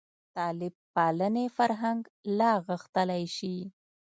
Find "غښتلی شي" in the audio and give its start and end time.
2.67-3.55